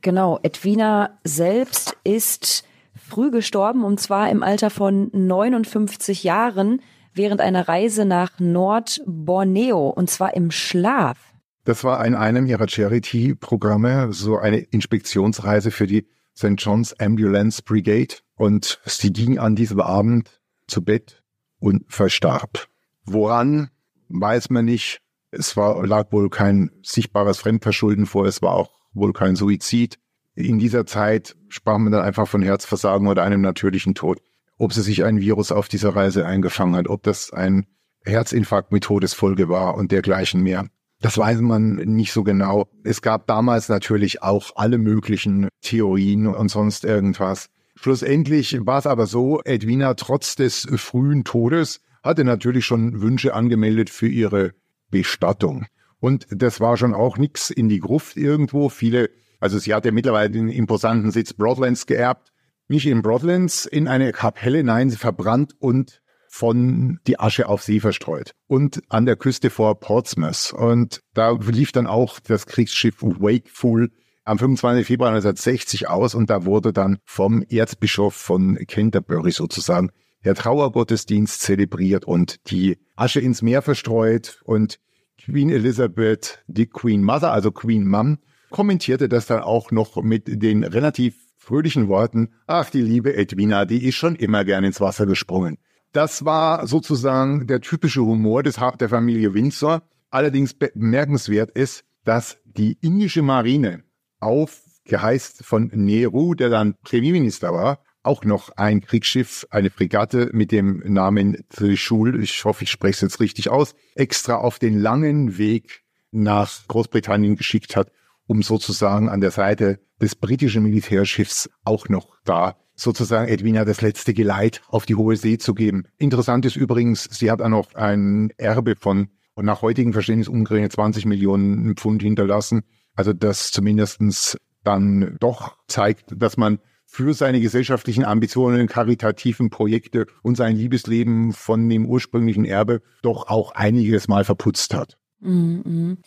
[0.00, 2.64] Genau, Edwina selbst ist
[3.12, 6.80] früh gestorben und zwar im Alter von 59 Jahren
[7.12, 11.18] während einer Reise nach Nord-Borneo und zwar im Schlaf.
[11.64, 16.54] Das war in einem ihrer Charity-Programme so eine Inspektionsreise für die St.
[16.56, 21.22] John's Ambulance Brigade und sie ging an diesem Abend zu Bett
[21.60, 22.66] und verstarb.
[23.04, 23.68] Woran
[24.08, 25.00] weiß man nicht.
[25.30, 29.98] Es war, lag wohl kein sichtbares Fremdverschulden vor, es war auch wohl kein Suizid.
[30.34, 34.20] In dieser Zeit sprach man dann einfach von Herzversagen oder einem natürlichen Tod.
[34.58, 37.66] Ob sie sich ein Virus auf dieser Reise eingefangen hat, ob das ein
[38.04, 40.66] Herzinfarkt mit Todesfolge war und dergleichen mehr.
[41.00, 42.68] Das weiß man nicht so genau.
[42.84, 47.48] Es gab damals natürlich auch alle möglichen Theorien und sonst irgendwas.
[47.74, 53.90] Schlussendlich war es aber so, Edwina trotz des frühen Todes hatte natürlich schon Wünsche angemeldet
[53.90, 54.52] für ihre
[54.90, 55.66] Bestattung.
[55.98, 58.68] Und das war schon auch nix in die Gruft irgendwo.
[58.68, 59.10] Viele,
[59.42, 62.32] also sie hat ja mittlerweile den imposanten Sitz Broadlands geerbt.
[62.68, 68.34] Nicht in Broadlands, in eine Kapelle, nein, verbrannt und von die Asche auf See verstreut
[68.46, 70.54] und an der Küste vor Portsmouth.
[70.56, 73.90] Und da lief dann auch das Kriegsschiff Wakeful
[74.24, 74.86] am 25.
[74.86, 79.90] Februar 1960 aus und da wurde dann vom Erzbischof von Canterbury sozusagen
[80.24, 84.78] der Trauergottesdienst zelebriert und die Asche ins Meer verstreut und
[85.18, 88.18] Queen Elizabeth, die Queen Mother, also Queen Mum,
[88.52, 93.84] kommentierte das dann auch noch mit den relativ fröhlichen Worten, ach, die liebe Edwina, die
[93.84, 95.58] ist schon immer gern ins Wasser gesprungen.
[95.92, 99.82] Das war sozusagen der typische Humor des, der Familie Windsor.
[100.10, 103.82] Allerdings bemerkenswert ist, dass die indische Marine
[104.20, 110.82] aufgeheißt von Nehru, der dann Premierminister war, auch noch ein Kriegsschiff, eine Fregatte mit dem
[110.86, 115.82] Namen Trishul, ich hoffe, ich spreche es jetzt richtig aus, extra auf den langen Weg
[116.10, 117.90] nach Großbritannien geschickt hat,
[118.32, 124.14] um sozusagen an der Seite des britischen Militärschiffs auch noch da sozusagen Edwina das letzte
[124.14, 125.84] Geleit auf die hohe See zu geben.
[125.98, 130.72] Interessant ist übrigens, sie hat auch noch ein Erbe von und nach heutigem Verständnis umgerechnet
[130.72, 132.62] 20 Millionen Pfund hinterlassen.
[132.94, 140.38] Also das zumindestens dann doch zeigt, dass man für seine gesellschaftlichen Ambitionen, karitativen Projekte und
[140.38, 144.96] sein Liebesleben von dem ursprünglichen Erbe doch auch einiges Mal verputzt hat.
[145.20, 145.98] Mhm.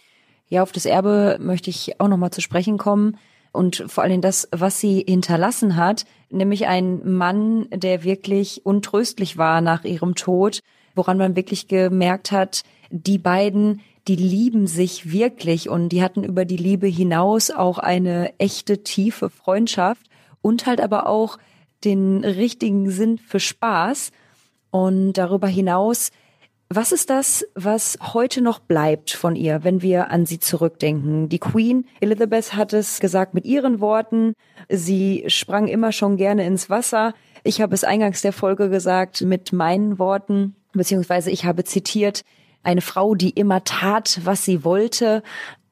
[0.49, 3.17] Ja, auf das Erbe möchte ich auch nochmal zu sprechen kommen
[3.51, 9.61] und vor allem das, was sie hinterlassen hat, nämlich ein Mann, der wirklich untröstlich war
[9.61, 10.59] nach ihrem Tod,
[10.93, 16.45] woran man wirklich gemerkt hat, die beiden, die lieben sich wirklich und die hatten über
[16.45, 20.07] die Liebe hinaus auch eine echte tiefe Freundschaft
[20.41, 21.39] und halt aber auch
[21.83, 24.11] den richtigen Sinn für Spaß.
[24.69, 26.11] Und darüber hinaus
[26.75, 31.29] was ist das, was heute noch bleibt von ihr, wenn wir an sie zurückdenken?
[31.29, 34.33] Die Queen Elizabeth hat es gesagt mit ihren Worten.
[34.69, 37.13] Sie sprang immer schon gerne ins Wasser.
[37.43, 42.21] Ich habe es eingangs der Folge gesagt mit meinen Worten, beziehungsweise ich habe zitiert,
[42.63, 45.23] eine Frau, die immer tat, was sie wollte.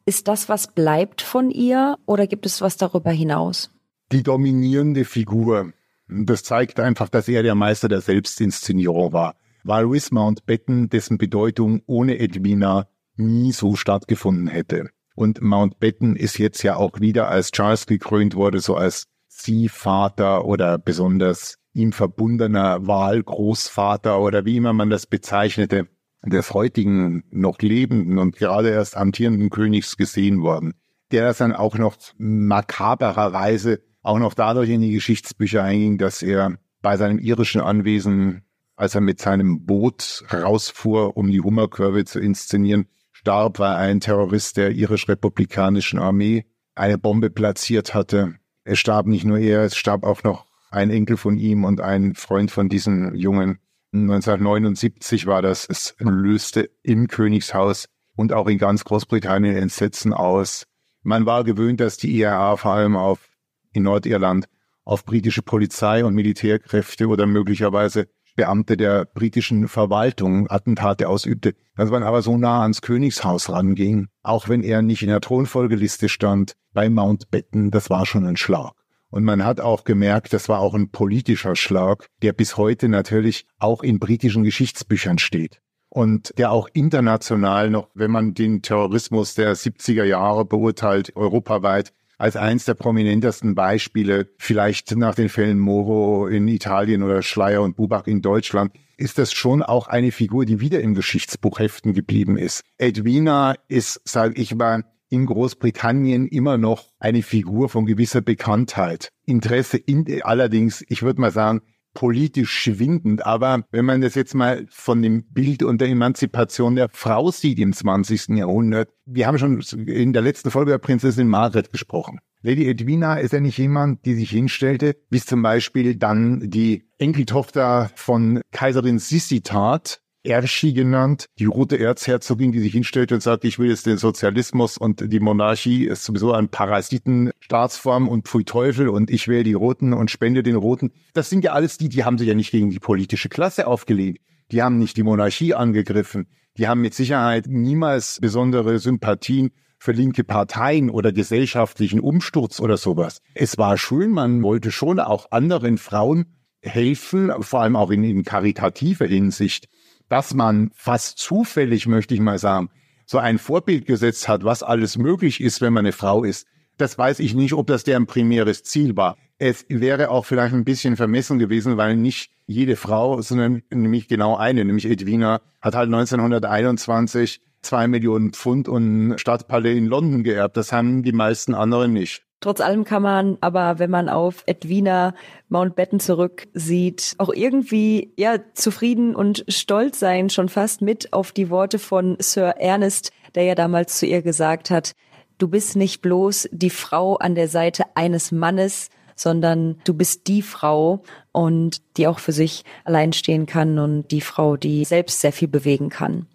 [0.06, 3.72] Ist das, was bleibt von ihr oder gibt es was darüber hinaus?
[4.12, 5.74] Die dominierende Figur.
[6.08, 11.82] Das zeigt einfach, dass er der Meister der Selbstinszenierung war war Louis Mountbatten, dessen Bedeutung
[11.86, 14.90] ohne Edwina nie so stattgefunden hätte.
[15.16, 20.78] Und Mountbatten ist jetzt ja auch wieder als Charles gekrönt wurde, so als Sie-Vater oder
[20.78, 25.88] besonders ihm verbundener Wahlgroßvater oder wie immer man das bezeichnete,
[26.26, 30.74] des heutigen noch lebenden und gerade erst amtierenden Königs gesehen worden,
[31.12, 36.58] der das dann auch noch makabererweise auch noch dadurch in die Geschichtsbücher einging, dass er
[36.82, 38.44] bei seinem irischen Anwesen
[38.76, 44.58] als er mit seinem Boot rausfuhr, um die Hummerkurve zu inszenieren, starb, weil ein Terrorist
[44.58, 48.36] der irisch-republikanischen Armee eine Bombe platziert hatte.
[48.64, 52.16] Es starb nicht nur er, es starb auch noch ein Enkel von ihm und ein
[52.16, 53.60] Freund von diesen Jungen.
[53.94, 55.68] 1979 war das.
[55.70, 60.66] Es löste im Königshaus und auch in ganz Großbritannien Entsetzen aus.
[61.04, 63.30] Man war gewöhnt, dass die IRA vor allem auf
[63.72, 64.48] in Nordirland
[64.84, 72.04] auf britische Polizei und Militärkräfte oder möglicherweise Beamte der britischen Verwaltung Attentate ausübte, dass man
[72.04, 76.90] aber so nah ans Königshaus ranging, auch wenn er nicht in der Thronfolgeliste stand, bei
[76.90, 78.74] Mountbatten, das war schon ein Schlag.
[79.10, 83.46] Und man hat auch gemerkt, das war auch ein politischer Schlag, der bis heute natürlich
[83.60, 85.62] auch in britischen Geschichtsbüchern steht.
[85.90, 92.38] Und der auch international noch, wenn man den Terrorismus der 70er Jahre beurteilt, europaweit, als
[92.38, 98.08] eins der prominentesten Beispiele, vielleicht nach den Fällen Moro in Italien oder Schleier und Bubach
[98.08, 102.64] in Deutschland, ist das schon auch eine Figur, die wieder im Geschichtsbuch heften geblieben ist.
[102.78, 109.10] Edwina ist, sage ich mal, in Großbritannien immer noch eine Figur von gewisser Bekanntheit.
[109.26, 111.60] Interesse in, allerdings, ich würde mal sagen,
[111.94, 113.26] politisch schwindend.
[113.26, 117.60] Aber wenn man das jetzt mal von dem Bild und der Emanzipation der Frau sieht
[117.60, 118.30] im 20.
[118.30, 122.20] Jahrhundert, wir haben schon in der letzten Folge der Prinzessin Margaret gesprochen.
[122.42, 126.90] Lady Edwina ist ja nicht jemand, die sich hinstellte, wie es zum Beispiel dann die
[126.98, 133.44] Enkeltochter von Kaiserin Sissi tat, Erschi genannt, die rote Erzherzogin, die sich hinstellt und sagt,
[133.44, 138.88] ich will jetzt den Sozialismus und die Monarchie ist sowieso ein Parasitenstaatsform und pfui Teufel
[138.88, 140.92] und ich wähle die Roten und spende den Roten.
[141.14, 144.20] Das sind ja alles die, die haben sich ja nicht gegen die politische Klasse aufgelehnt.
[144.52, 146.28] Die haben nicht die Monarchie angegriffen.
[146.58, 153.20] Die haben mit Sicherheit niemals besondere Sympathien für linke Parteien oder gesellschaftlichen Umsturz oder sowas.
[153.34, 156.28] Es war schön, man wollte schon auch anderen Frauen
[156.62, 159.68] helfen, vor allem auch in, in karitativer Hinsicht
[160.14, 162.70] dass man fast zufällig, möchte ich mal sagen,
[163.08, 166.46] so ein Vorbild gesetzt hat, was alles möglich ist, wenn man eine Frau ist.
[166.78, 169.18] Das weiß ich nicht, ob das deren primäres Ziel war.
[169.40, 174.38] Es wäre auch vielleicht ein bisschen vermessen gewesen, weil nicht jede Frau, sondern nämlich genau
[174.38, 180.58] eine, nämlich Edwina, hat halt 1921 zwei Millionen Pfund und Stadtpalais in London geerbt.
[180.58, 182.22] Das haben die meisten anderen nicht.
[182.44, 185.16] Trotz allem kann man aber, wenn man auf Edwina
[185.48, 191.80] Mountbatten zurücksieht, auch irgendwie ja zufrieden und stolz sein, schon fast mit auf die Worte
[191.80, 194.92] von Sir Ernest, der ja damals zu ihr gesagt hat,
[195.38, 200.42] du bist nicht bloß die Frau an der Seite eines Mannes, sondern du bist die
[200.42, 201.02] Frau
[201.32, 205.48] und die auch für sich allein stehen kann und die Frau, die selbst sehr viel
[205.48, 206.28] bewegen kann.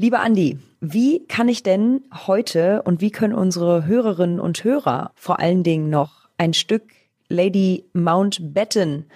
[0.00, 5.40] Lieber Andi, wie kann ich denn heute und wie können unsere Hörerinnen und Hörer vor
[5.40, 6.84] allen Dingen noch ein Stück
[7.28, 9.06] Lady Mountbatten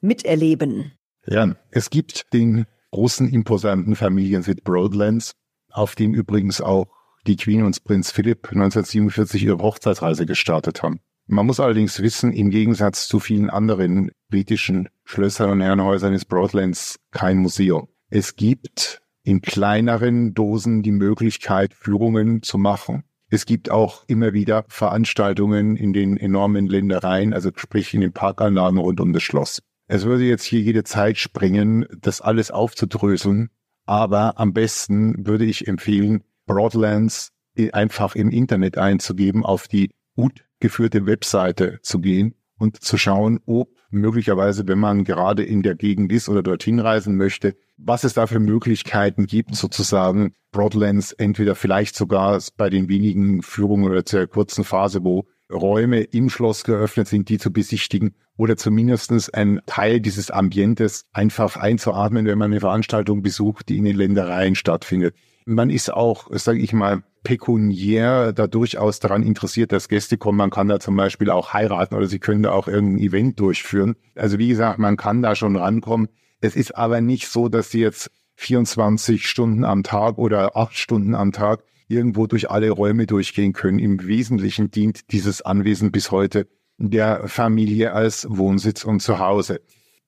[0.00, 0.90] miterleben?
[1.28, 5.36] Ja, es gibt den großen imposanten Familiensitz Broadlands,
[5.70, 6.88] auf dem übrigens auch
[7.24, 10.98] die Queen und Prinz Philipp 1947 ihre Hochzeitsreise gestartet haben.
[11.26, 16.98] Man muss allerdings wissen, im Gegensatz zu vielen anderen britischen Schlössern und Herrenhäusern ist Broadlands
[17.12, 17.86] kein Museum.
[18.10, 23.04] Es gibt in kleineren Dosen die Möglichkeit, Führungen zu machen.
[23.28, 28.78] Es gibt auch immer wieder Veranstaltungen in den enormen Ländereien, also sprich in den Parkanlagen
[28.78, 29.62] rund um das Schloss.
[29.86, 33.50] Es würde jetzt hier jede Zeit springen, das alles aufzudröseln,
[33.86, 37.32] aber am besten würde ich empfehlen, Broadlands
[37.72, 43.70] einfach im Internet einzugeben, auf die gut geführte Webseite zu gehen und zu schauen, ob
[43.90, 48.28] möglicherweise, wenn man gerade in der Gegend ist oder dorthin reisen möchte, was es da
[48.28, 54.62] für Möglichkeiten gibt, sozusagen Broadlands entweder vielleicht sogar bei den wenigen Führungen oder zur kurzen
[54.62, 60.30] Phase, wo Räume im Schloss geöffnet sind, die zu besichtigen oder zumindestens ein Teil dieses
[60.30, 65.16] Ambientes einfach einzuatmen, wenn man eine Veranstaltung besucht, die in den Ländereien stattfindet.
[65.46, 70.38] Man ist auch, sage ich mal, pekuniär da durchaus daran interessiert, dass Gäste kommen.
[70.38, 73.96] Man kann da zum Beispiel auch heiraten oder sie können da auch irgendein Event durchführen.
[74.14, 76.08] Also wie gesagt, man kann da schon rankommen.
[76.40, 81.14] Es ist aber nicht so, dass sie jetzt 24 Stunden am Tag oder acht Stunden
[81.14, 83.78] am Tag irgendwo durch alle Räume durchgehen können.
[83.78, 89.60] Im Wesentlichen dient dieses Anwesen bis heute der Familie als Wohnsitz und Zuhause.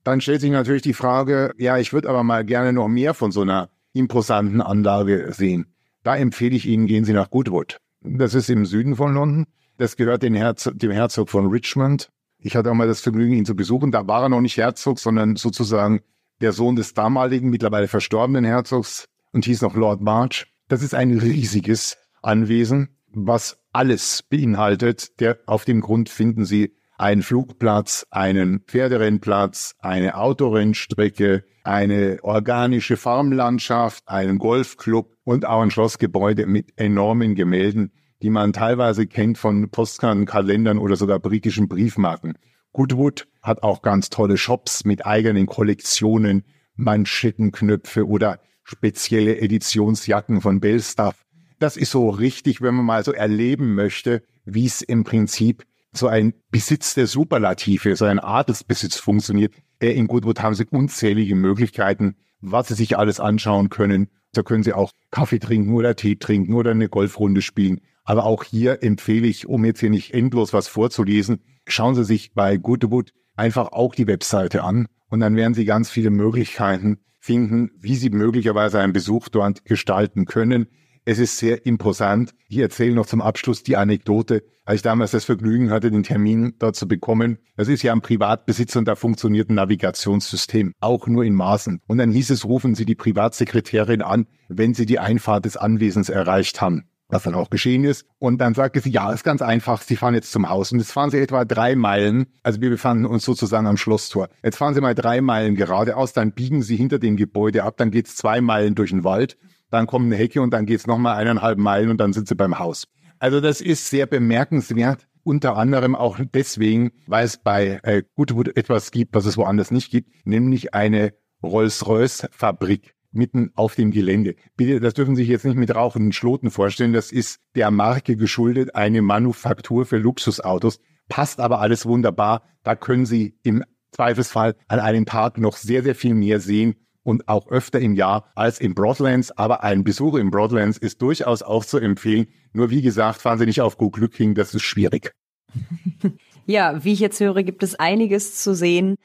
[0.03, 3.31] Dann stellt sich natürlich die Frage, ja, ich würde aber mal gerne noch mehr von
[3.31, 5.74] so einer imposanten Anlage sehen.
[6.05, 7.79] Da empfehle ich Ihnen, gehen Sie nach Goodwood.
[8.03, 9.47] Das ist im Süden von London.
[9.79, 12.11] Das gehört dem Herzog, dem Herzog von Richmond.
[12.39, 13.91] Ich hatte auch mal das Vergnügen, ihn zu besuchen.
[13.91, 16.03] Da war er noch nicht Herzog, sondern sozusagen
[16.43, 20.47] der Sohn des damaligen, mittlerweile verstorbenen Herzogs und hieß noch Lord March.
[20.69, 25.19] Das ist ein riesiges Anwesen, was alles beinhaltet.
[25.21, 34.05] Der, auf dem Grund finden Sie einen Flugplatz, einen Pferderennplatz, eine Autorennstrecke, eine organische Farmlandschaft,
[34.07, 37.93] einen Golfclub und auch ein Schlossgebäude mit enormen Gemälden,
[38.23, 42.35] die man teilweise kennt von Postkarten, Kalendern oder sogar britischen Briefmarken.
[42.73, 46.45] Goodwood hat auch ganz tolle Shops mit eigenen Kollektionen,
[46.77, 51.25] Manschettenknöpfe oder spezielle Editionsjacken von Bellstaff.
[51.59, 55.65] Das ist so richtig, wenn man mal so erleben möchte, wie es im Prinzip
[55.97, 59.55] so ein Besitz der Superlative, so ein Adelsbesitz funktioniert.
[59.81, 64.09] In Goodwood haben Sie unzählige Möglichkeiten, was Sie sich alles anschauen können.
[64.33, 67.81] Da können Sie auch Kaffee trinken oder Tee trinken oder eine Golfrunde spielen.
[68.05, 72.35] Aber auch hier empfehle ich, um jetzt hier nicht endlos was vorzulesen, schauen Sie sich
[72.35, 77.71] bei Goodwood einfach auch die Webseite an und dann werden Sie ganz viele Möglichkeiten finden,
[77.79, 80.67] wie Sie möglicherweise einen Besuch dort gestalten können.
[81.07, 82.35] Es ist sehr imposant.
[82.49, 86.55] Ich erzähle noch zum Abschluss die Anekdote, als ich damals das Vergnügen hatte, den Termin
[86.59, 87.39] dort zu bekommen.
[87.59, 91.83] Das ist ja ein Privatbesitz und da funktioniert ein Navigationssystem, auch nur in Maßen.
[91.87, 96.09] Und dann hieß es, rufen Sie die Privatsekretärin an, wenn Sie die Einfahrt des Anwesens
[96.09, 98.07] erreicht haben was dann auch geschehen ist.
[98.19, 100.73] Und dann sagte sie, ja, ist ganz einfach, Sie fahren jetzt zum Haus.
[100.73, 104.29] Und jetzt fahren Sie etwa drei Meilen, also wir befanden uns sozusagen am Schlosstor.
[104.43, 107.91] Jetzt fahren Sie mal drei Meilen geradeaus, dann biegen Sie hinter dem Gebäude ab, dann
[107.91, 109.37] geht's zwei Meilen durch den Wald,
[109.71, 112.59] dann kommt eine Hecke und dann geht's nochmal eineinhalb Meilen und dann sind Sie beim
[112.59, 112.87] Haus.
[113.19, 115.07] Also das ist sehr bemerkenswert.
[115.23, 119.91] Unter anderem auch deswegen, weil es bei äh, Goodwood etwas gibt, was es woanders nicht
[119.91, 124.35] gibt, nämlich eine Rolls-Royce-Fabrik mitten auf dem Gelände.
[124.57, 126.93] Bitte, das dürfen Sie sich jetzt nicht mit rauchenden Schloten vorstellen.
[126.93, 130.81] Das ist der Marke geschuldet, eine Manufaktur für Luxusautos.
[131.09, 132.43] Passt aber alles wunderbar.
[132.63, 137.29] Da können Sie im Zweifelsfall an einem Tag noch sehr, sehr viel mehr sehen und
[137.29, 139.31] auch öfter im Jahr als in Broadlands.
[139.39, 142.27] Aber ein Besuch in Broadlands ist durchaus auch zu empfehlen.
[142.53, 145.13] Nur wie gesagt, fahren Sie nicht auf Go Glücking, das ist schwierig.
[146.47, 148.97] Ja, wie ich jetzt höre, gibt es einiges zu sehen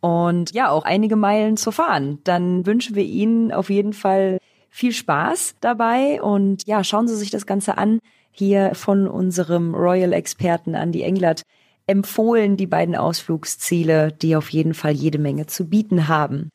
[0.00, 2.20] und ja, auch einige Meilen zu fahren.
[2.24, 4.38] Dann wünschen wir Ihnen auf jeden Fall
[4.70, 7.98] viel Spaß dabei und ja, schauen Sie sich das Ganze an.
[8.30, 11.42] Hier von unserem Royal-Experten Andy Englert
[11.86, 16.50] empfohlen die beiden Ausflugsziele, die auf jeden Fall jede Menge zu bieten haben.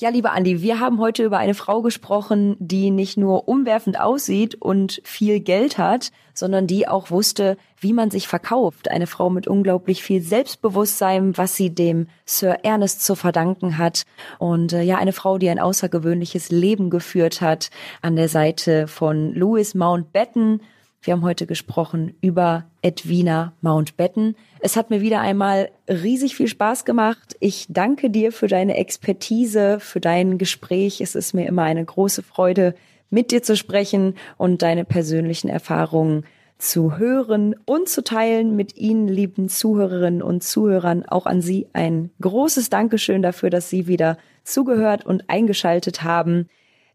[0.00, 4.54] Ja, lieber Andi, wir haben heute über eine Frau gesprochen, die nicht nur umwerfend aussieht
[4.54, 8.90] und viel Geld hat, sondern die auch wusste, wie man sich verkauft.
[8.90, 14.04] Eine Frau mit unglaublich viel Selbstbewusstsein, was sie dem Sir Ernest zu verdanken hat.
[14.38, 17.68] Und äh, ja, eine Frau, die ein außergewöhnliches Leben geführt hat
[18.00, 20.62] an der Seite von Louis Mountbatten,
[21.02, 24.36] wir haben heute gesprochen über Edwina Mountbatten.
[24.62, 27.34] Es hat mir wieder einmal riesig viel Spaß gemacht.
[27.40, 31.00] Ich danke dir für deine Expertise, für dein Gespräch.
[31.00, 32.74] Es ist mir immer eine große Freude,
[33.08, 36.24] mit dir zu sprechen und deine persönlichen Erfahrungen
[36.58, 41.06] zu hören und zu teilen mit Ihnen, lieben Zuhörerinnen und Zuhörern.
[41.06, 46.48] Auch an Sie ein großes Dankeschön dafür, dass Sie wieder zugehört und eingeschaltet haben.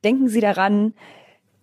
[0.03, 0.93] Denken Sie daran,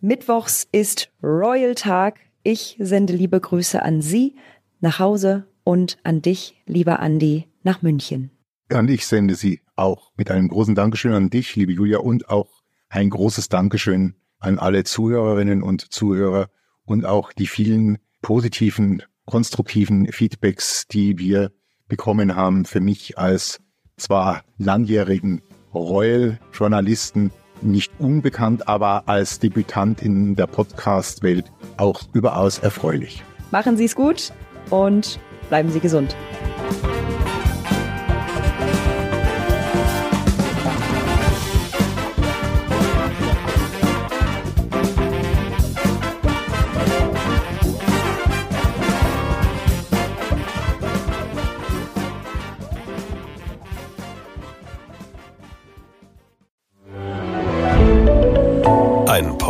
[0.00, 2.18] Mittwochs ist Royal Tag.
[2.42, 4.34] Ich sende liebe Grüße an Sie
[4.80, 8.30] nach Hause und an dich, lieber Andi, nach München.
[8.70, 12.50] Und ich sende sie auch mit einem großen Dankeschön an dich, liebe Julia, und auch
[12.90, 16.50] ein großes Dankeschön an alle Zuhörerinnen und Zuhörer
[16.84, 21.52] und auch die vielen positiven, konstruktiven Feedbacks, die wir
[21.88, 23.58] bekommen haben für mich als
[23.96, 25.40] zwar langjährigen
[25.72, 27.30] Royal-Journalisten,
[27.62, 33.22] nicht unbekannt, aber als Debütant in der Podcast-Welt auch überaus erfreulich.
[33.50, 34.34] Machen Sie es gut
[34.68, 35.18] und
[35.53, 36.16] bleiben Sie gesund.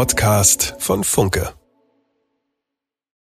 [0.02, 1.61] Podcast von Funke.